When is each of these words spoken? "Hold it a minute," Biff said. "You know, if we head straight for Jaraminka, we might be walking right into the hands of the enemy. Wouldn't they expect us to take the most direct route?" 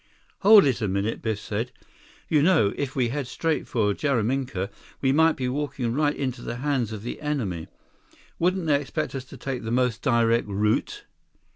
"Hold 0.39 0.65
it 0.65 0.81
a 0.81 0.87
minute," 0.87 1.21
Biff 1.21 1.37
said. 1.37 1.71
"You 2.27 2.41
know, 2.41 2.73
if 2.75 2.95
we 2.95 3.09
head 3.09 3.27
straight 3.27 3.67
for 3.67 3.93
Jaraminka, 3.93 4.71
we 4.99 5.11
might 5.11 5.35
be 5.35 5.47
walking 5.47 5.93
right 5.93 6.15
into 6.15 6.41
the 6.41 6.55
hands 6.55 6.91
of 6.91 7.03
the 7.03 7.21
enemy. 7.21 7.67
Wouldn't 8.39 8.65
they 8.65 8.81
expect 8.81 9.13
us 9.13 9.25
to 9.25 9.37
take 9.37 9.63
the 9.63 9.69
most 9.69 10.01
direct 10.01 10.47
route?" 10.47 11.05